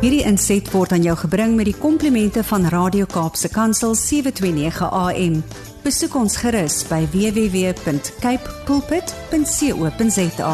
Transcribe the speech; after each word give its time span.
Hierdie 0.00 0.22
inset 0.24 0.64
word 0.72 0.94
aan 0.96 1.02
jou 1.04 1.12
gebring 1.20 1.58
met 1.58 1.66
die 1.68 1.76
komplimente 1.76 2.40
van 2.48 2.62
Radio 2.72 3.04
Kaapse 3.04 3.50
Kansel 3.52 3.92
729 4.00 4.86
AM. 4.96 5.34
Besoek 5.84 6.14
ons 6.16 6.38
gerus 6.40 6.78
by 6.88 7.02
www.cape 7.12 8.54
pulpit.co.za. 8.64 10.52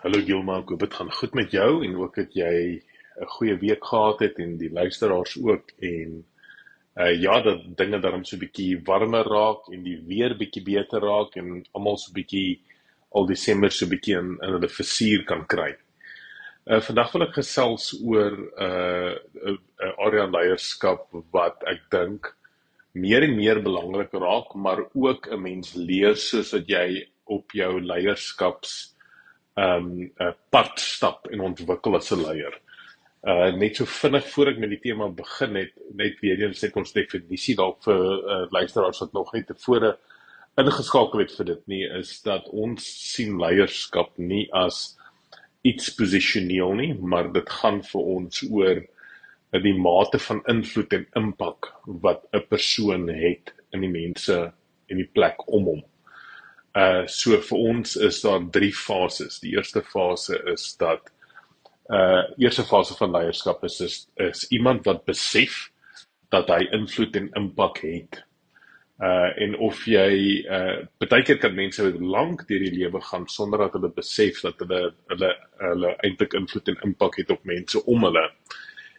Hallo 0.00 0.22
Gilma, 0.24 0.56
ek 0.62 0.72
hoop 0.72 0.86
dit 0.86 0.96
gaan 0.96 1.12
goed 1.18 1.36
met 1.36 1.52
jou 1.52 1.84
en 1.84 1.98
ook 2.00 2.16
dat 2.16 2.32
jy 2.32 2.80
'n 2.80 3.28
goeie 3.34 3.56
week 3.60 3.84
gehad 3.84 4.24
het 4.24 4.40
en 4.40 4.56
die 4.56 4.72
luisteraars 4.72 5.36
ook 5.36 5.68
en 5.84 6.24
uh 6.96 7.12
ja, 7.12 7.42
dat 7.44 7.76
dinge 7.76 8.00
daarom 8.00 8.24
so 8.24 8.36
'n 8.36 8.40
bietjie 8.40 8.80
warmer 8.88 9.28
raak 9.28 9.68
en 9.68 9.82
die 9.82 10.00
weer 10.00 10.32
bietjie 10.32 10.64
beter 10.64 11.04
raak 11.04 11.36
en 11.36 11.60
almal 11.76 11.98
so 11.98 12.08
'n 12.08 12.16
bietjie 12.16 12.60
al 13.12 13.26
Desember 13.26 13.70
so 13.70 13.84
'n 13.84 13.90
bietjie 13.90 14.16
in 14.16 14.38
in 14.40 14.52
hulle 14.56 14.68
versuur 14.68 15.24
kan 15.28 15.44
kry. 15.46 15.76
Uh 16.68 16.82
vandag 16.84 17.14
wil 17.14 17.24
ek 17.24 17.38
gesels 17.38 17.84
oor 18.04 18.34
'n 18.36 18.42
uh, 18.64 19.12
'n 19.52 19.54
uh, 19.56 19.92
area 20.04 20.26
leierskap 20.28 21.06
wat 21.32 21.62
ek 21.64 21.86
dink 21.94 22.28
meer 22.92 23.24
en 23.24 23.36
meer 23.36 23.62
belangrik 23.64 24.12
raak, 24.12 24.52
maar 24.54 24.82
ook 24.92 25.30
'n 25.32 25.40
mens 25.40 25.72
leer 25.74 26.16
soos 26.16 26.50
dat 26.52 26.68
jy 26.68 27.08
op 27.24 27.56
jou 27.56 27.80
leierskaps 27.80 28.74
ehm 29.56 29.86
um, 29.86 30.12
uh, 30.20 30.34
pad 30.50 30.76
stap 30.76 31.30
en 31.32 31.40
ontwikkel 31.40 31.96
as 31.96 32.12
'n 32.12 32.20
leier. 32.20 32.60
Uh 33.24 33.48
net 33.56 33.76
so 33.76 33.84
vinnig 33.84 34.28
voor 34.28 34.48
ek 34.52 34.58
met 34.58 34.70
die 34.70 34.82
tema 34.84 35.08
begin 35.08 35.56
het, 35.56 35.72
net 35.94 36.20
weer 36.20 36.38
eens 36.42 36.62
net 36.62 36.76
ons 36.76 36.92
definisie 36.92 37.56
dalk 37.56 37.82
vir 37.82 38.04
uh, 38.04 38.44
luisteraars 38.52 39.00
wat 39.00 39.12
nog 39.12 39.32
nie 39.32 39.44
tevore 39.44 39.96
ingeskakel 40.58 41.24
het 41.24 41.32
vir 41.32 41.46
dit 41.46 41.66
nie, 41.66 41.84
is 41.98 42.20
dat 42.22 42.44
ons 42.52 42.84
sien 43.14 43.40
leierskap 43.40 44.18
nie 44.18 44.48
as 44.52 44.98
iets 45.68 45.90
posisioneel 45.98 46.74
nie, 46.78 46.92
maar 46.94 47.32
dit 47.32 47.50
gaan 47.60 47.82
vir 47.84 48.08
ons 48.16 48.42
oor 48.48 48.80
die 49.64 49.74
mate 49.76 50.20
van 50.20 50.42
invloed 50.52 50.92
en 50.92 51.06
impak 51.16 51.70
wat 52.04 52.26
'n 52.32 52.44
persoon 52.48 53.08
het 53.08 53.52
in 53.72 53.80
die 53.80 53.92
mense 53.92 54.52
en 54.88 54.96
die 54.96 55.10
plek 55.14 55.40
om 55.46 55.64
hom. 55.64 55.82
Uh 56.76 57.06
so 57.06 57.36
vir 57.36 57.58
ons 57.58 57.96
is 57.96 58.20
daar 58.20 58.44
drie 58.50 58.72
fases. 58.72 59.40
Die 59.40 59.56
eerste 59.56 59.82
fase 59.82 60.42
is 60.52 60.76
dat 60.76 61.10
uh 61.90 62.22
eerste 62.38 62.64
fase 62.64 62.94
van 62.94 63.12
leierskap 63.12 63.64
is 63.64 63.80
is, 63.80 64.08
is 64.16 64.46
iemand 64.50 64.84
wat 64.84 65.04
besef 65.04 65.70
dat 66.30 66.48
hy 66.48 66.68
invloed 66.72 67.16
en 67.16 67.30
impak 67.34 67.80
het 67.82 68.24
uh 68.98 69.30
en 69.42 69.54
of 69.62 69.84
jy 69.86 70.42
uh 70.42 70.78
baie 70.98 71.22
keer 71.22 71.38
kan 71.38 71.54
mense 71.54 71.82
lank 72.00 72.46
deur 72.48 72.64
die 72.64 72.74
lewe 72.74 73.00
gaan 73.10 73.28
sonder 73.30 73.58
dat 73.58 73.76
hulle 73.78 73.92
besef 73.94 74.40
dat 74.42 74.58
hulle 74.64 74.80
hulle 75.12 75.34
hulle 75.62 75.92
eintlik 76.02 76.34
invloed 76.34 76.68
en 76.68 76.80
impak 76.88 77.20
het 77.22 77.30
op 77.30 77.44
mense 77.44 77.84
om 77.84 78.08
hulle. 78.08 78.24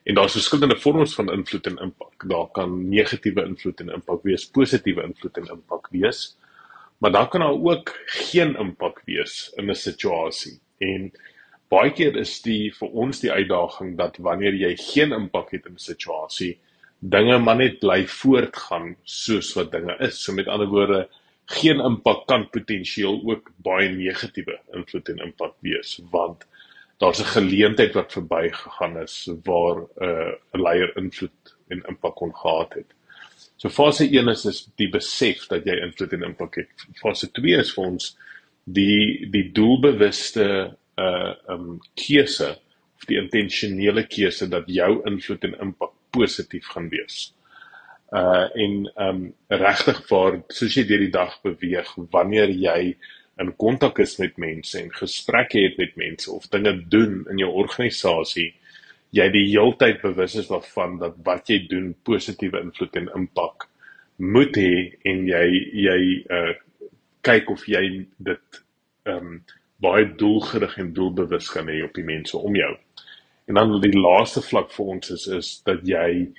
En 0.03 0.15
daar's 0.15 0.37
verskillende 0.37 0.79
vorms 0.79 1.13
van 1.15 1.31
invloed 1.31 1.67
en 1.67 1.77
impak. 1.77 2.23
Daar 2.27 2.47
kan 2.51 2.89
negatiewe 2.89 3.43
invloed 3.45 3.79
en 3.79 3.89
impak 3.89 4.23
wees, 4.23 4.47
positiewe 4.49 5.03
invloed 5.03 5.37
en 5.37 5.51
impak 5.57 5.89
wees. 5.91 6.37
Maar 6.97 7.11
dan 7.11 7.27
kan 7.29 7.39
daar 7.39 7.59
ook 7.59 7.91
geen 8.05 8.55
impak 8.55 9.01
wees 9.05 9.51
in 9.55 9.69
'n 9.69 9.75
situasie. 9.75 10.59
En 10.77 11.11
baie 11.67 11.91
keer 11.91 12.15
is 12.15 12.41
die 12.41 12.73
vir 12.73 12.89
ons 12.89 13.19
die 13.19 13.31
uitdaging 13.31 13.97
dat 13.97 14.17
wanneer 14.17 14.53
jy 14.53 14.75
geen 14.75 15.11
impak 15.11 15.51
het 15.51 15.65
in 15.65 15.73
'n 15.73 15.77
situasie, 15.91 16.59
dinge 16.99 17.37
maar 17.39 17.55
net 17.55 17.79
bly 17.79 18.03
voortgaan 18.07 18.95
soos 19.03 19.53
wat 19.57 19.71
dinge 19.71 19.95
is. 20.03 20.19
So 20.23 20.33
met 20.33 20.47
ander 20.47 20.67
woorde, 20.67 21.07
geen 21.49 21.79
impak 21.81 22.27
kan 22.27 22.49
potensieel 22.49 23.21
ook 23.25 23.49
baie 23.65 23.89
negatiewe 23.89 24.59
invloed 24.75 25.09
en 25.09 25.23
impak 25.29 25.55
wees 25.65 25.97
want 26.11 26.45
daar's 26.99 27.21
'n 27.21 27.33
geleentheid 27.33 27.93
wat 27.93 28.11
verbygegaan 28.11 28.97
is 29.01 29.29
waar 29.43 29.77
'n 29.81 30.05
uh, 30.05 30.33
leier 30.51 30.97
invloed 30.97 31.55
en 31.67 31.83
impak 31.87 32.15
kon 32.15 32.35
gehad 32.35 32.73
het. 32.73 32.93
So 33.57 33.69
fase 33.69 34.05
1 34.05 34.27
is 34.27 34.45
is 34.45 34.69
die 34.75 34.89
besef 34.89 35.47
dat 35.47 35.65
jy 35.65 35.79
invloed 35.81 36.13
en 36.13 36.23
impak 36.23 36.55
het. 36.55 36.69
Fase 37.01 37.31
2 37.31 37.57
is 37.59 37.73
vir 37.73 37.85
ons 37.85 38.17
die 38.63 39.27
die 39.31 39.51
doelbewuste 39.51 40.75
uh 40.97 41.33
um 41.47 41.79
keuse 41.95 42.49
of 42.97 43.05
die 43.07 43.17
intentionele 43.17 44.03
keuse 44.07 44.47
dat 44.47 44.67
jou 44.67 45.01
invloed 45.05 45.43
en 45.43 45.59
impak 45.59 45.93
positief 46.15 46.67
gaan 46.73 46.89
wees. 46.93 47.29
Uh 48.09 48.47
en 48.57 48.75
um 49.05 49.23
regtig 49.47 50.01
vir 50.09 50.39
soos 50.49 50.77
jy 50.77 50.85
deur 50.89 51.03
die 51.05 51.13
dag 51.13 51.35
beweeg, 51.45 51.91
wanneer 52.13 52.49
jy 52.49 52.95
in 53.39 53.51
kontak 53.55 53.99
is 54.03 54.17
met 54.19 54.37
mense 54.41 54.79
en 54.79 54.89
gesprekke 54.91 55.61
het 55.67 55.77
met 55.79 55.95
mense 55.95 56.31
of 56.31 56.47
dinge 56.51 56.73
doen 56.91 57.21
in 57.31 57.39
jou 57.39 57.51
organisasie, 57.61 58.49
jy 59.15 59.27
die 59.33 59.45
heeltyd 59.51 60.01
bewus 60.01 60.35
is 60.41 60.49
daarvan 60.51 60.97
dat 61.01 61.15
wat 61.25 61.49
jy 61.49 61.63
doen 61.69 61.93
positiewe 62.05 62.61
invloed 62.61 62.97
en 62.99 63.11
impak 63.17 63.69
moet 64.19 64.57
hê 64.59 64.73
en 65.07 65.23
jy 65.27 65.45
jy 65.85 66.01
uh 66.39 66.57
kyk 67.25 67.49
of 67.51 67.65
jy 67.67 67.83
dit 68.23 68.59
um 69.11 69.39
baie 69.83 70.05
doelgerig 70.19 70.77
en 70.79 70.93
doelbewus 70.95 71.49
gaan 71.51 71.67
hê 71.71 71.81
op 71.83 71.95
die 71.95 72.05
mense 72.07 72.37
om 72.37 72.55
jou. 72.55 72.71
En 73.49 73.57
dan 73.57 73.79
die 73.81 73.97
laaste 73.97 74.43
vlak 74.45 74.69
vir 74.75 74.89
ons 74.95 75.09
is 75.15 75.25
is 75.33 75.47
dat 75.65 75.81
jy 75.89 76.29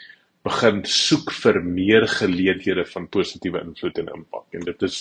begin 0.46 0.84
soek 0.86 1.32
vir 1.42 1.58
meer 1.64 2.06
geleenthede 2.08 2.84
van 2.92 3.08
positiewe 3.16 3.62
invloed 3.66 3.98
en 3.98 4.12
impak. 4.14 4.46
En 4.54 4.62
dit 4.68 4.84
is 4.88 5.00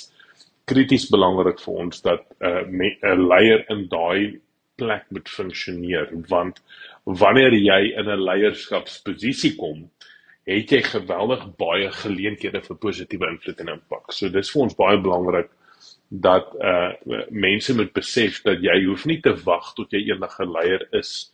krities 0.70 1.06
belangrik 1.14 1.62
vir 1.62 1.78
ons 1.86 2.02
dat 2.08 2.26
'n 2.42 2.82
uh, 2.82 3.14
'n 3.14 3.28
leier 3.30 3.64
in 3.76 3.86
daai 3.94 4.40
plek 4.82 5.06
moet 5.14 5.30
funksioneer 5.30 6.10
want 6.34 6.62
wanneer 7.06 7.54
jy 7.54 7.80
in 8.02 8.10
'n 8.10 8.26
leierskapsposisie 8.26 9.56
kom, 9.56 9.90
het 10.50 10.72
jy 10.72 10.82
geweldig 10.82 11.46
baie 11.58 11.92
geleenthede 12.02 12.62
vir 12.62 12.84
positiewe 12.86 13.30
invloed 13.30 13.60
en 13.60 13.76
impak. 13.78 14.12
So 14.12 14.30
dis 14.30 14.52
vir 14.52 14.62
ons 14.62 14.76
baie 14.76 14.98
belangrik 14.98 15.50
dat 16.10 16.56
uh 16.58 16.94
mense 17.30 17.76
moet 17.76 17.94
besef 17.94 18.42
dat 18.44 18.64
jy 18.66 18.86
hoef 18.86 19.06
nie 19.06 19.22
te 19.22 19.36
wag 19.46 19.76
tot 19.76 19.92
jy 19.94 20.10
enige 20.10 20.46
leier 20.46 20.88
is 20.92 21.32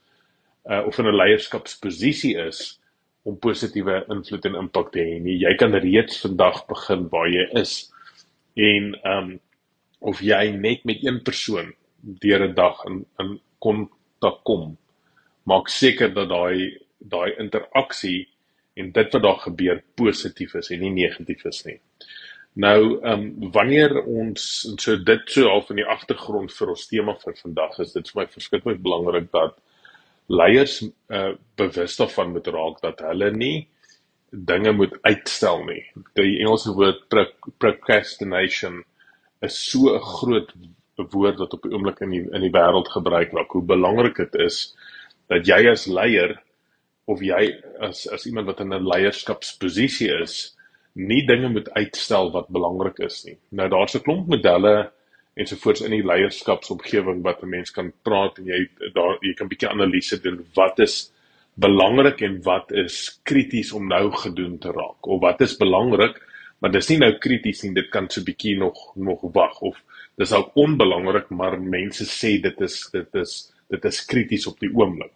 uh, 0.69 0.85
of 0.87 0.97
in 0.99 1.07
'n 1.07 1.15
leierskapsposisie 1.15 2.35
is 2.47 2.79
om 3.23 3.37
positiewe 3.39 4.05
invloed 4.09 4.45
en 4.45 4.55
impak 4.55 4.91
te 4.93 5.01
hê 5.01 5.17
nie. 5.21 5.39
Jy 5.41 5.55
kan 5.57 5.73
reeds 5.73 6.21
vandag 6.21 6.65
begin 6.69 7.07
waar 7.09 7.27
jy 7.29 7.45
is. 7.61 7.73
En 8.55 8.93
ehm 9.01 9.17
um, 9.17 9.39
of 10.05 10.19
jy 10.21 10.51
net 10.53 10.83
met 10.85 11.01
een 11.03 11.21
persoon 11.23 11.73
deur 12.21 12.47
'n 12.47 12.53
dag 12.53 12.83
in 12.85 13.05
in 13.19 13.39
kontak 13.59 14.43
kom, 14.43 14.77
maak 15.43 15.67
seker 15.69 16.13
dat 16.13 16.29
daai 16.29 16.77
daai 16.99 17.35
interaksie 17.39 18.27
en 18.75 18.91
dit 18.91 19.13
wat 19.13 19.21
daar 19.21 19.39
gebeur 19.39 19.83
positief 19.95 20.53
is 20.55 20.69
en 20.69 20.79
nie 20.79 20.91
negatief 20.91 21.45
is 21.45 21.63
nie. 21.65 21.79
Nou, 22.53 23.01
ehm 23.01 23.11
um, 23.11 23.51
wanneer 23.51 24.03
ons 24.03 24.43
so 24.77 24.95
dit 24.95 25.21
so 25.25 25.49
half 25.49 25.69
in 25.69 25.81
die 25.81 25.91
agtergrond 25.97 26.53
vir 26.53 26.69
ons 26.69 26.87
tema 26.87 27.15
vir 27.23 27.35
vandag 27.41 27.79
is, 27.79 27.93
dit 27.93 28.09
vir 28.09 28.21
my 28.21 28.27
verskriklik 28.27 28.81
belangrik 28.81 29.31
dat 29.31 29.57
leiers 30.27 30.81
uh, 31.09 31.33
bewus 31.55 31.95
daarvan 31.99 32.31
moet 32.33 32.47
raak 32.47 32.81
dat 32.81 32.99
hulle 33.05 33.31
nie 33.31 33.67
dinge 34.29 34.71
moet 34.75 34.95
uitstel 35.01 35.63
nie. 35.63 35.83
Die 36.17 36.39
Engelse 36.43 36.73
woord 36.75 37.05
procrastination 37.61 38.83
is 39.45 39.57
so 39.69 39.95
'n 39.95 40.01
groot 40.01 40.51
woord 40.97 41.39
wat 41.39 41.53
op 41.53 41.61
die 41.63 41.71
oomblik 41.71 42.01
in 42.01 42.11
die 42.11 42.23
in 42.33 42.41
die 42.41 42.51
wêreld 42.51 42.89
gebruik 42.91 43.31
word. 43.31 43.51
Hoe 43.51 43.61
belangrik 43.61 44.15
dit 44.15 44.35
is 44.35 44.75
dat 45.29 45.47
jy 45.47 45.69
as 45.71 45.87
leier 45.87 46.41
of 47.05 47.21
jy 47.21 47.61
as 47.79 48.07
as 48.07 48.25
iemand 48.25 48.47
wat 48.47 48.59
in 48.59 48.73
'n 48.73 48.87
leierskapsposisie 48.87 50.11
is, 50.21 50.55
nie 50.95 51.25
dinge 51.27 51.49
moet 51.49 51.69
uitstel 51.71 52.31
wat 52.31 52.49
belangrik 52.49 52.99
is 52.99 53.23
nie. 53.25 53.37
Nou 53.51 53.69
daar's 53.69 53.95
'n 53.95 54.03
klomp 54.03 54.27
modelle 54.27 54.91
ensovoorts 55.35 55.83
in 55.85 55.91
die 55.91 56.05
leierskapsomgewing 56.05 57.23
wat 57.23 57.43
'n 57.43 57.49
mens 57.49 57.71
kan 57.71 57.91
praat 58.03 58.39
en 58.39 58.45
jy 58.45 58.69
daar 58.93 59.17
jy 59.21 59.33
kan 59.33 59.47
bietjie 59.47 59.69
analise 59.69 60.21
doen 60.21 60.45
wat 60.55 60.79
is 60.79 61.11
belangrik 61.55 62.21
en 62.21 62.41
wat 62.43 62.71
is 62.71 63.19
krities 63.23 63.71
om 63.71 63.87
nou 63.87 64.11
gedoen 64.11 64.57
te 64.59 64.71
raak 64.71 65.07
of 65.07 65.21
wat 65.21 65.41
is 65.41 65.57
belangrik 65.57 66.21
maar 66.59 66.71
dis 66.71 66.89
nie 66.89 66.97
nou 66.97 67.11
krities 67.19 67.63
nie 67.63 67.73
dit 67.73 67.89
kan 67.89 68.09
so 68.09 68.23
bietjie 68.23 68.57
nog 68.57 68.95
nog 68.95 69.21
wag 69.33 69.61
of 69.61 69.77
dis 70.17 70.31
ook 70.31 70.55
onbelangrik 70.55 71.29
maar 71.29 71.59
mense 71.59 72.05
sê 72.05 72.39
dit 72.41 72.61
is 72.61 72.89
dit 72.91 73.15
is 73.15 73.51
dit 73.69 73.85
is 73.85 74.05
krities 74.05 74.47
op 74.49 74.59
die 74.61 74.71
oomblik. 74.73 75.13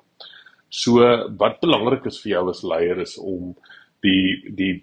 So 0.69 1.05
wat 1.39 1.59
belangrik 1.63 2.05
is 2.09 2.19
vir 2.23 2.35
jou 2.35 2.45
as 2.51 2.63
leier 2.65 3.01
is 3.01 3.17
om 3.17 3.55
die 4.05 4.53
die 4.55 4.73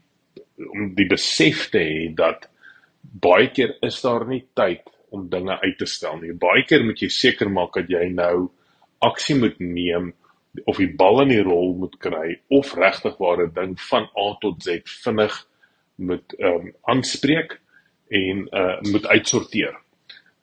om 0.73 0.93
die 0.97 1.07
besef 1.09 1.69
te 1.73 1.83
hê 1.85 2.05
dat 2.17 2.49
baie 3.03 3.51
keer 3.55 3.77
is 3.87 4.01
daar 4.03 4.25
nie 4.29 4.43
tyd 4.57 4.83
om 5.11 5.29
dinge 5.31 5.61
uit 5.61 5.79
te 5.79 5.87
stel 5.87 6.19
nie. 6.21 6.33
Baie 6.33 6.65
keer 6.65 6.85
moet 6.85 7.01
jy 7.03 7.09
seker 7.13 7.51
maak 7.51 7.75
dat 7.75 7.91
jy 7.91 8.09
nou 8.13 8.49
aksie 9.05 9.37
moet 9.39 9.59
neem 9.61 10.13
of 10.65 10.79
die 10.81 10.89
bal 10.89 11.21
in 11.25 11.35
die 11.35 11.45
rol 11.45 11.75
moet 11.77 11.99
kry 12.01 12.39
of 12.49 12.73
regtig 12.79 13.19
waar 13.21 13.43
'n 13.45 13.53
ding 13.55 13.75
van 13.91 14.09
A 14.17 14.27
tot 14.41 14.63
Z 14.63 14.81
vinnig 15.05 15.35
moet 15.97 16.35
ehm 16.39 16.55
um, 16.55 16.73
aanspreek 16.83 17.61
en 18.09 18.49
uh 18.53 18.81
moet 18.93 19.07
uitsorteer. 19.07 19.77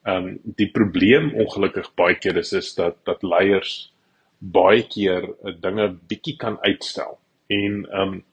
Ehm 0.03 0.27
um, 0.27 0.39
die 0.43 0.69
probleem 0.71 1.33
ongelukkig 1.33 1.93
baie 1.95 2.15
keer 2.15 2.37
is 2.37 2.53
is 2.53 2.73
dat 2.75 2.97
dat 3.05 3.23
leiers 3.23 3.93
baie 4.39 4.83
keer 4.83 5.23
uh, 5.23 5.53
dinge 5.61 5.95
bietjie 6.07 6.37
kan 6.37 6.57
uitstel. 6.61 7.17
En 7.47 7.85
ehm 7.89 8.13
um, 8.13 8.23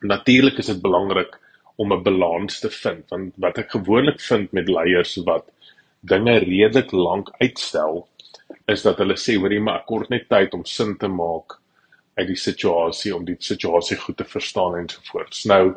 natuurlik 0.00 0.58
is 0.58 0.66
dit 0.66 0.82
belangrik 0.82 1.38
om 1.76 1.92
'n 1.92 2.02
balans 2.02 2.60
te 2.60 2.70
vind 2.70 3.08
want 3.08 3.34
wat 3.36 3.58
ek 3.58 3.70
gewoonlik 3.70 4.20
vind 4.20 4.52
met 4.52 4.68
leiers 4.68 5.16
wat 5.24 5.52
dinge 6.00 6.38
redelik 6.38 6.92
lank 6.92 7.30
uitstel 7.40 8.06
is 8.70 8.82
dat 8.82 8.98
hulle 9.02 9.16
sê 9.18 9.36
hoorie 9.36 9.60
maar 9.60 9.82
ek 9.82 9.88
kort 9.90 10.10
net 10.12 10.28
tyd 10.30 10.54
om 10.56 10.64
sin 10.64 10.96
te 10.98 11.08
maak 11.08 11.58
uit 12.18 12.28
die 12.28 12.38
situasie 12.38 13.14
om 13.16 13.24
die 13.24 13.36
situasie 13.40 13.98
goed 14.00 14.18
te 14.20 14.26
verstaan 14.28 14.76
en 14.78 14.88
so 14.88 15.02
voort. 15.10 15.36
Nou 15.46 15.74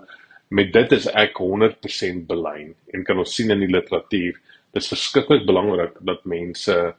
met 0.54 0.74
dit 0.74 0.92
is 0.94 1.08
ek 1.18 1.40
100% 1.42 2.28
belyn 2.30 2.74
en 2.94 3.06
kan 3.08 3.20
ons 3.20 3.36
sien 3.36 3.52
in 3.54 3.64
die 3.64 3.72
literatuur 3.72 4.38
dis 4.74 4.90
verskriklik 4.90 5.48
belangrik 5.48 5.98
dat 6.02 6.26
mense 6.26 6.74
'n 6.74 6.94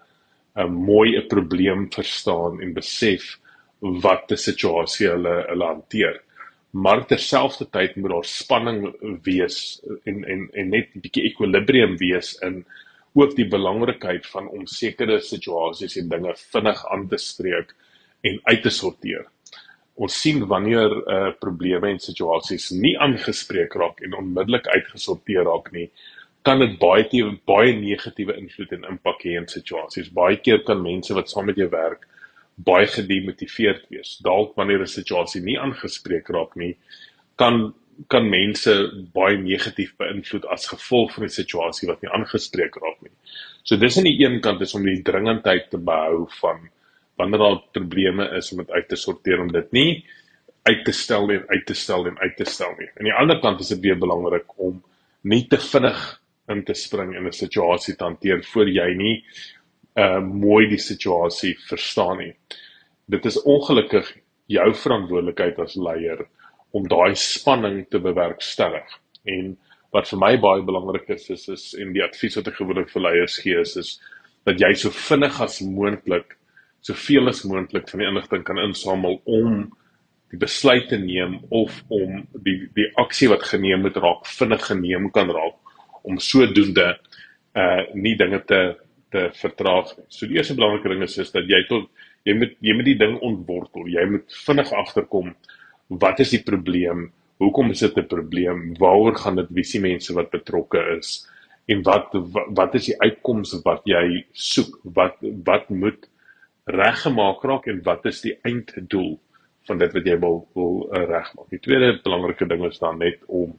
uh, 0.61 0.69
mooi 0.69 1.17
'n 1.17 1.29
probleem 1.29 1.89
verstaan 1.91 2.61
en 2.63 2.75
besef 2.75 3.39
wat 3.81 4.29
die 4.29 4.37
situasie 4.37 5.09
hulle 5.09 5.35
hulle 5.49 5.67
hanteer 5.73 6.21
maar 6.75 7.05
terselfdertyd 7.07 7.97
moet 7.97 8.11
daar 8.11 8.25
spanning 8.25 8.81
wees 9.23 9.81
en 10.05 10.25
en 10.25 10.49
en 10.53 10.71
net 10.71 10.89
'n 10.95 11.01
bietjie 11.01 11.27
ekwilibrium 11.31 11.97
wees 11.97 12.35
in 12.43 12.65
ook 13.15 13.37
die 13.37 13.49
belangrikheid 13.49 14.27
van 14.27 14.49
om 14.49 14.67
sekere 14.67 15.21
situasies 15.23 15.97
en 16.01 16.09
dinge 16.09 16.35
vinnig 16.53 16.83
aan 16.93 17.07
te 17.09 17.19
spreek 17.19 17.75
en 18.23 18.41
uit 18.43 18.63
te 18.63 18.71
sorteer. 18.71 19.27
Ons 19.95 20.17
sien 20.21 20.43
wanneer 20.51 20.91
'n 20.91 21.03
uh, 21.17 21.33
probleme 21.39 21.91
en 21.91 21.99
situasies 21.99 22.71
nie 22.71 22.99
aangespreek 22.99 23.75
raak 23.75 24.01
en 24.01 24.15
onmiddellik 24.15 24.67
uitgesorteer 24.67 25.45
raak 25.45 25.71
nie, 25.73 25.91
kan 26.43 26.59
dit 26.59 26.79
baie 26.79 27.05
te, 27.09 27.23
baie 27.47 27.73
negatiewe 27.73 28.37
invloed 28.37 28.73
en 28.73 28.91
impak 28.91 29.23
hê 29.25 29.39
in 29.39 29.47
situasies. 29.49 30.11
Baie 30.13 30.37
keer 30.37 30.65
kan 30.65 30.83
mense 30.83 31.15
wat 31.15 31.31
saam 31.31 31.47
met 31.47 31.57
jou 31.57 31.71
werk 31.71 32.07
baie 32.57 32.87
gedemotiveerd 32.87 33.89
wees. 33.91 34.19
Dalk 34.23 34.55
wanneer 34.57 34.83
'n 34.83 34.87
situasie 34.87 35.43
nie 35.43 35.59
aangespreek 35.59 36.29
raak 36.29 36.57
nie, 36.57 36.77
kan 37.37 37.75
kan 38.09 38.29
mense 38.29 38.73
baie 39.15 39.37
negatief 39.39 39.95
beïnvloed 40.01 40.47
as 40.53 40.67
gevolg 40.73 41.15
van 41.15 41.25
'n 41.25 41.37
situasie 41.37 41.89
wat 41.89 42.03
nie 42.03 42.11
aangespreek 42.11 42.77
raak 42.77 43.01
nie. 43.03 43.15
So 43.63 43.77
dis 43.77 43.99
aan 43.99 44.05
die 44.05 44.21
een 44.25 44.41
kant 44.41 44.61
is 44.61 44.75
om 44.75 44.85
die 44.85 45.03
dringendheid 45.03 45.71
te 45.71 45.79
behou 45.79 46.27
van 46.41 46.69
wanneer 47.17 47.39
daar 47.39 47.63
probleme 47.73 48.29
is 48.37 48.53
om 48.53 48.59
dit 48.59 48.71
uit 48.71 48.89
te 48.89 48.97
sorteer 48.97 49.41
om 49.41 49.53
dit 49.53 49.73
nie 49.73 50.05
uit 50.63 50.85
te 50.85 50.93
stel 50.93 51.31
en 51.31 51.49
uit 51.49 51.67
te 51.67 51.75
stel 51.75 52.07
en 52.07 52.19
uit 52.19 52.37
te 52.37 52.45
stel 52.45 52.75
nie. 52.79 52.89
Aan 52.97 53.05
die 53.05 53.13
ander 53.13 53.41
kant 53.41 53.61
is 53.61 53.69
dit 53.69 53.81
baie 53.81 53.97
belangrik 53.97 54.59
om 54.59 54.83
nie 55.23 55.47
te 55.49 55.59
vinnig 55.59 56.21
in 56.49 56.65
te 56.65 56.75
spring 56.75 57.15
in 57.17 57.27
'n 57.27 57.33
situasie 57.33 57.97
te 57.97 58.05
hanteer 58.05 58.43
voor 58.53 58.69
jy 58.69 58.95
nie 58.95 59.25
uh 59.97 60.21
mooi 60.21 60.69
die 60.69 60.79
situasie 60.79 61.55
verstaan 61.69 62.19
nie. 62.19 62.35
Dit 63.07 63.27
is 63.27 63.43
ongelukkig 63.43 64.17
jou 64.47 64.75
verantwoordelikheid 64.75 65.59
as 65.59 65.77
leier 65.77 66.27
om 66.75 66.89
daai 66.91 67.15
spanning 67.19 67.85
te 67.91 68.01
bewerkstellig. 68.03 68.89
En 69.31 69.55
wat 69.95 70.11
vir 70.11 70.21
my 70.21 70.33
baie 70.43 70.65
belangrik 70.67 71.09
is 71.15 71.29
is 71.31 71.47
is 71.53 71.69
en 71.79 71.93
die 71.95 72.03
advies 72.03 72.37
wat 72.41 72.51
ek 72.51 72.59
gewoonlik 72.59 72.91
vir 72.91 73.07
leiers 73.07 73.39
gee 73.45 73.61
is 73.61 73.77
is 73.81 73.95
dat 74.49 74.61
jy 74.61 74.73
so 74.77 74.91
vinnig 74.91 75.39
as 75.41 75.61
moontlik 75.63 76.35
soveel 76.85 77.31
as 77.31 77.45
moontlik 77.49 77.89
van 77.89 78.03
die 78.03 78.09
inligting 78.11 78.45
kan 78.45 78.61
insamel 78.61 79.21
om 79.25 79.63
die 80.35 80.41
besluit 80.41 80.89
te 80.91 80.99
neem 80.99 81.39
of 81.55 81.77
om 81.95 82.25
die 82.47 82.57
die 82.77 82.89
aksie 83.01 83.31
wat 83.31 83.47
geneem 83.53 83.87
moet 83.87 84.01
raak 84.03 84.27
vinnig 84.29 84.67
geneem 84.67 85.11
kan 85.15 85.31
raak 85.31 85.77
om 86.03 86.19
sodoende 86.21 86.91
uh 87.55 87.83
nie 87.95 88.17
dinge 88.19 88.43
te 88.51 88.63
te 89.15 89.29
vertraag 89.39 89.93
nie. 89.97 90.09
So 90.11 90.27
die 90.27 90.41
eerste 90.41 90.57
belangrike 90.59 90.91
ding 90.91 91.05
is 91.07 91.19
is 91.23 91.31
dat 91.31 91.47
jy 91.47 91.61
tot 91.69 91.87
jy 92.27 92.35
moet 92.35 92.57
jy 92.67 92.75
moet 92.75 92.89
die 92.91 92.99
ding 92.99 93.15
ontwortel. 93.23 93.87
Jy 93.87 94.05
moet 94.11 94.41
vinnig 94.47 94.73
agterkom 94.75 95.37
wat 95.89 96.21
is 96.21 96.31
die 96.31 96.43
probleem? 96.43 97.11
Hoekom 97.43 97.71
is 97.71 97.81
dit 97.81 97.97
'n 97.97 98.07
probleem? 98.07 98.77
Waaroor 98.79 99.17
gaan 99.17 99.37
dit? 99.37 99.47
Wie 99.51 99.65
se 99.65 99.81
mense 99.81 100.15
wat 100.15 100.31
betrokke 100.31 100.97
is? 100.99 101.29
En 101.67 101.83
wat, 101.83 102.09
wat 102.49 102.75
is 102.75 102.87
die 102.87 103.01
uitkoms 103.01 103.61
wat 103.63 103.83
jy 103.85 104.27
soek? 104.33 104.81
Wat 104.83 105.17
wat 105.45 105.69
moet 105.69 106.09
reggemaak 106.65 107.43
raak 107.43 107.67
en 107.67 107.83
wat 107.83 108.05
is 108.07 108.21
die 108.21 108.39
einddoel 108.43 109.19
van 109.67 109.79
dit 109.79 109.93
wat 109.93 110.05
jy 110.05 110.19
wil 110.19 110.49
wil 110.55 110.89
uh, 110.93 111.05
regmaak? 111.05 111.51
Die 111.51 111.61
tweede 111.61 112.01
belangrike 112.03 112.47
ding 112.47 112.65
is 112.65 112.79
dan 112.79 112.99
net 112.99 113.21
om 113.27 113.59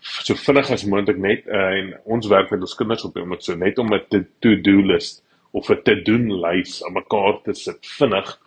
so 0.00 0.34
vinnig 0.34 0.70
as 0.70 0.84
moontlik 0.84 1.16
net 1.16 1.46
uh, 1.46 1.78
en 1.78 1.94
ons 2.04 2.26
werk 2.28 2.50
met 2.50 2.60
ons 2.60 2.76
kinders 2.76 3.04
op 3.04 3.16
om 3.16 3.30
dit 3.30 3.44
so 3.44 3.56
net 3.56 3.78
om 3.78 3.92
'n 3.94 4.26
to-do 4.40 4.82
list 4.82 5.24
of 5.52 5.70
'n 5.70 5.82
te-doen 5.82 6.28
lys 6.40 6.82
aan 6.84 6.92
mekaar 6.92 7.40
te 7.44 7.54
sit 7.54 7.86
vinnig 7.98 8.38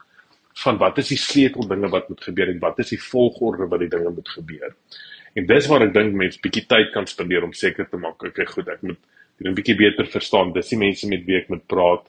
van 0.63 0.80
wat 0.81 0.98
is 1.01 1.12
die 1.13 1.19
sleuteldinge 1.21 1.89
wat 1.94 2.09
moet 2.09 2.24
gebeur 2.24 2.50
en 2.50 2.59
wat 2.63 2.80
is 2.83 2.94
die 2.94 3.01
volgorde 3.01 3.68
wat 3.69 3.83
die 3.83 3.92
dinge 3.94 4.09
moet 4.09 4.30
gebeur. 4.30 4.74
En 5.38 5.45
dis 5.45 5.68
waar 5.69 5.86
ek 5.86 5.94
dink 5.94 6.15
mense 6.18 6.42
bietjie 6.42 6.65
tyd 6.69 6.92
kan 6.95 7.06
spandeer 7.09 7.45
om 7.45 7.54
seker 7.54 7.86
te 7.89 8.00
maak, 8.01 8.24
okay, 8.25 8.45
goed, 8.50 8.69
ek 8.74 8.81
moet 8.81 8.98
dit 9.38 9.48
'n 9.48 9.54
bietjie 9.54 9.77
beter 9.77 10.07
verstaan. 10.07 10.54
Dis 10.54 10.69
die 10.69 10.80
mense 10.81 11.07
met 11.07 11.25
wie 11.25 11.38
ek 11.38 11.50
moet 11.50 11.65
praat. 11.68 12.07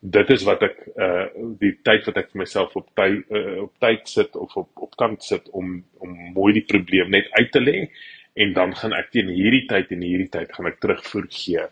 Dit 0.00 0.30
is 0.30 0.44
wat 0.44 0.62
ek 0.62 0.76
uh 0.96 1.26
die 1.60 1.72
tyd 1.84 2.06
wat 2.06 2.16
ek 2.16 2.30
vir 2.32 2.40
myself 2.42 2.76
op 2.76 2.88
tyd 2.94 3.24
uh, 3.30 3.62
op 3.62 3.72
tyd 3.80 4.08
sit 4.08 4.36
of 4.36 4.56
op 4.56 4.70
op 4.76 4.96
kant 4.96 5.24
sit 5.24 5.48
om 5.50 5.82
om 5.98 6.16
mooi 6.34 6.52
die 6.52 6.64
probleem 6.64 7.10
net 7.10 7.28
uit 7.32 7.52
te 7.52 7.60
lê 7.60 7.90
en 8.34 8.52
dan 8.52 8.74
gaan 8.76 8.92
ek 8.92 9.10
teen 9.10 9.28
hierdie 9.28 9.66
tyd 9.68 9.92
en 9.92 10.02
hierdie 10.02 10.28
tyd 10.28 10.52
gaan 10.52 10.66
ek 10.66 10.80
terugvoer 10.80 11.26
gee 11.28 11.64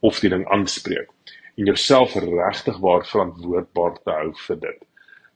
of 0.00 0.20
die 0.20 0.30
ding 0.30 0.46
aanspreek 0.48 1.08
en 1.56 1.66
jouself 1.66 2.16
regtig 2.16 2.78
waar 2.80 3.04
verantwoordbaar 3.06 4.00
te 4.02 4.10
hou 4.10 4.32
vir 4.46 4.60
dit. 4.60 4.80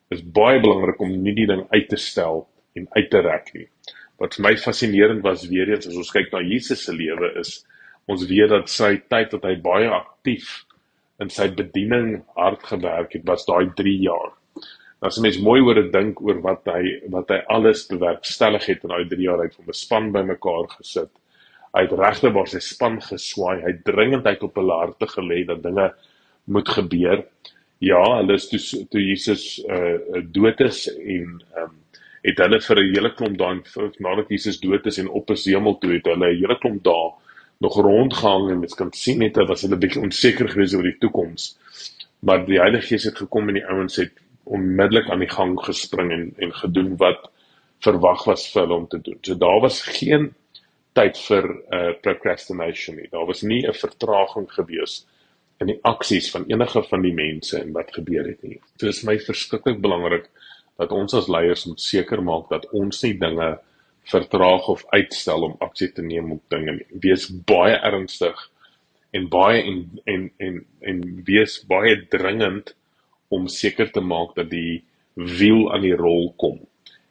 Dit 0.08 0.20
is 0.22 0.28
baie 0.38 0.60
belangrik 0.60 1.00
om 1.04 1.10
nie 1.22 1.34
die 1.36 1.46
ding 1.50 1.66
uit 1.68 1.88
te 1.88 1.98
stel 2.00 2.46
en 2.78 2.86
uit 2.96 3.10
te 3.12 3.20
rek 3.24 3.50
nie. 3.54 3.66
Wat 4.18 4.34
vir 4.34 4.44
my 4.46 4.54
fascinerend 4.56 5.22
was 5.26 5.44
weer 5.50 5.68
eens 5.68 5.88
as 5.90 5.98
ons 6.00 6.12
kyk 6.14 6.32
na 6.32 6.40
Jesus 6.42 6.86
se 6.86 6.94
lewe 6.96 7.34
is 7.40 7.58
ons 8.08 8.24
weet 8.30 8.48
dat 8.54 8.70
sy 8.72 8.94
tyd 9.12 9.34
dat 9.34 9.44
hy 9.44 9.54
baie 9.60 9.88
aktief 9.92 10.62
in 11.22 11.28
sy 11.34 11.48
bediening 11.52 12.22
hard 12.38 12.64
gewerk 12.70 13.12
het 13.18 13.26
was 13.28 13.44
daai 13.48 13.68
3 13.76 13.94
jaar. 14.06 14.32
As 15.04 15.18
'n 15.18 15.22
mens 15.22 15.38
mooi 15.38 15.60
oor 15.60 15.74
dit 15.74 15.92
dink 15.92 16.22
oor 16.24 16.40
wat 16.42 16.64
hy 16.72 16.82
wat 17.14 17.28
hy 17.30 17.40
alles 17.56 17.86
bewerkstellig 17.90 18.64
het 18.66 18.84
in 18.84 18.94
daai 18.94 19.08
3 19.12 19.26
jaar 19.28 19.40
uit 19.44 19.54
van 19.54 19.68
'n 19.68 19.80
span 19.82 20.12
bymekaar 20.12 20.68
gesit. 20.78 21.12
Hy 21.74 21.82
het 21.84 21.92
regte 21.92 22.32
waar 22.32 22.48
sy 22.48 22.60
span 22.64 23.00
geswaai. 23.00 23.60
Hy 23.60 23.72
het 23.72 23.84
dringendheid 23.84 24.42
op 24.42 24.56
hulle 24.56 24.72
harte 24.72 25.06
gelê 25.06 25.44
dat 25.46 25.62
dinge 25.62 25.92
moet 26.46 26.68
gebeur. 26.68 27.26
Ja, 27.78 28.00
hulle 28.16 28.34
is 28.34 28.48
toe 28.50 28.86
toe 28.90 29.00
Jesus 29.00 29.58
uh 29.70 30.22
dood 30.34 30.60
is 30.60 30.86
en 30.90 31.42
ehm 31.54 31.64
um, 31.64 31.76
het 32.26 32.40
hulle 32.42 32.58
vir 32.60 32.78
'n 32.82 32.94
hele 32.94 33.10
klomp 33.14 33.36
daai 33.38 33.62
nadat 34.06 34.30
Jesus 34.34 34.58
dood 34.60 34.86
is 34.86 34.98
en 34.98 35.08
op 35.08 35.30
'n 35.30 35.38
hemel 35.44 35.78
toe 35.78 35.92
het 35.92 36.06
hulle 36.10 36.30
'n 36.30 36.40
hele 36.40 36.58
klomp 36.58 36.82
dae 36.84 37.12
nog 37.60 37.76
rondgehang 37.76 38.50
en 38.50 38.58
mens 38.58 38.74
kan 38.74 38.92
sien 38.92 39.18
net 39.18 39.34
dat 39.34 39.60
hulle 39.60 39.76
'n 39.76 39.80
bietjie 39.80 40.02
onseker 40.02 40.48
gewees 40.48 40.74
oor 40.74 40.82
die 40.82 40.98
toekoms. 40.98 41.58
Maar 42.20 42.46
die 42.46 42.58
Heilige 42.58 42.86
Gees 42.86 43.04
het 43.04 43.18
gekom 43.18 43.48
en 43.48 43.54
die 43.54 43.66
ouens 43.66 43.96
het 43.96 44.12
onmiddellik 44.44 45.10
aan 45.10 45.22
die 45.22 45.30
gang 45.30 45.54
gespring 45.60 46.12
en 46.12 46.32
en 46.38 46.52
gedoen 46.54 46.96
wat 46.96 47.30
verwag 47.86 48.24
was 48.24 48.50
vir 48.52 48.62
hulle 48.62 48.74
om 48.74 48.88
te 48.88 49.00
doen. 49.00 49.18
So 49.22 49.34
daar 49.34 49.60
was 49.60 49.82
geen 49.82 50.34
tyd 50.92 51.18
vir 51.18 51.44
uh 51.72 51.92
procrastination 52.00 52.96
nie. 52.96 53.08
Daar 53.10 53.26
was 53.26 53.42
nie 53.42 53.62
'n 53.66 53.74
vertraging 53.74 54.50
gewees 54.52 55.06
in 55.58 55.72
die 55.72 55.78
aksies 55.86 56.30
van 56.30 56.46
enige 56.50 56.82
van 56.86 57.02
die 57.02 57.14
mense 57.14 57.58
en 57.58 57.72
wat 57.74 57.90
gebeur 57.94 58.26
het 58.26 58.42
nie. 58.46 58.60
Dit 58.78 58.92
is 58.92 59.02
my 59.06 59.18
verskriklik 59.18 59.80
belangrik 59.82 60.28
dat 60.78 60.92
ons 60.94 61.14
as 61.18 61.30
leiers 61.30 61.66
moet 61.66 61.82
seker 61.82 62.22
maak 62.22 62.46
dat 62.52 62.68
ons 62.76 63.02
nie 63.02 63.16
dinge 63.18 63.56
vertraag 64.08 64.68
of 64.72 64.84
uitstel 64.94 65.44
om 65.48 65.56
aksie 65.64 65.90
te 65.92 66.02
neem 66.02 66.30
op 66.36 66.44
dinge 66.52 66.78
nie. 66.78 66.86
Wees 67.02 67.26
baie 67.28 67.76
ernstig 67.90 68.38
en 69.16 69.26
baie 69.32 69.62
en 69.64 69.82
en 70.06 70.30
en 70.38 70.60
en 70.80 71.02
wees 71.26 71.58
baie 71.68 71.96
dringend 72.12 72.74
om 73.34 73.48
seker 73.48 73.90
te 73.92 74.00
maak 74.00 74.36
dat 74.38 74.50
die 74.50 74.84
wiel 75.14 75.72
aan 75.74 75.82
die 75.82 75.96
rol 75.98 76.30
kom. 76.38 76.60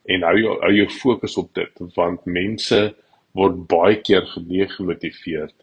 En 0.08 0.24
hou 0.24 0.38
jou 0.40 0.56
hou 0.64 0.74
jou 0.74 0.88
fokus 0.94 1.38
op 1.38 1.52
dit 1.58 1.84
want 1.98 2.26
mense 2.26 2.80
word 3.38 3.60
baie 3.70 4.00
keer 4.02 4.26
gedemotiveerd 4.32 5.54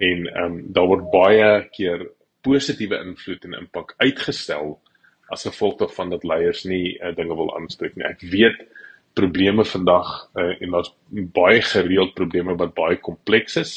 en 0.00 0.26
ehm 0.30 0.44
um, 0.44 0.60
daar 0.72 0.88
word 0.88 1.10
baie 1.12 1.50
keer 1.74 2.06
positiewe 2.46 3.00
invloed 3.04 3.44
en 3.44 3.58
impak 3.58 3.94
uitgestel 3.98 4.78
as 5.30 5.46
gevolg 5.46 5.78
daarvan 5.78 6.10
dat 6.10 6.24
leiers 6.26 6.64
nie 6.64 6.96
uh, 6.98 7.14
dinge 7.16 7.36
wil 7.38 7.52
aanspreek 7.56 7.96
nie. 7.96 8.06
Ek 8.08 8.22
weet 8.32 8.58
probleme 9.18 9.64
vandag 9.66 10.10
uh, 10.38 10.52
en 10.62 10.74
daar's 10.74 10.92
baie 11.34 11.62
gereeld 11.62 12.14
probleme 12.18 12.56
wat 12.58 12.74
baie 12.74 12.98
kompleks 12.98 13.56
is. 13.60 13.72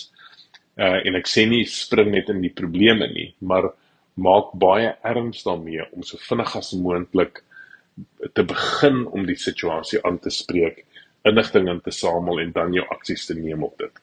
Uh 0.73 1.03
en 1.05 1.19
ek 1.19 1.27
sê 1.29 1.43
nie 1.45 1.65
spring 1.69 2.09
net 2.15 2.31
in 2.33 2.39
die 2.41 2.53
probleme 2.53 3.05
nie, 3.11 3.27
maar 3.45 3.69
maak 4.17 4.53
baie 4.57 4.95
erns 5.05 5.43
daarmee 5.45 5.85
om 5.93 6.05
so 6.05 6.17
vinnig 6.17 6.55
as 6.57 6.71
moontlik 6.73 7.43
te 8.33 8.45
begin 8.49 9.03
om 9.05 9.25
die 9.29 9.37
situasie 9.37 10.01
aan 10.01 10.17
te 10.21 10.33
spreek, 10.33 10.81
inligting 11.29 11.69
in 11.69 11.81
te 11.85 11.93
samel 11.93 12.41
en 12.41 12.53
dan 12.55 12.73
jou 12.73 12.85
aksies 12.89 13.27
te 13.29 13.37
neem 13.37 13.63
op 13.63 13.77
dit. 13.77 14.01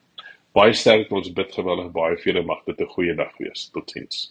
Baie 0.55 0.75
sterk 0.75 1.11
ons 1.15 1.31
bid 1.35 1.53
gewillig 1.55 1.91
baie 1.95 2.19
vir 2.19 2.33
julle 2.33 2.47
mag 2.47 2.63
dit 2.67 2.81
'n 2.81 2.95
goeie 2.95 3.15
dag 3.15 3.35
wees. 3.39 3.71
Totsiens. 3.75 4.31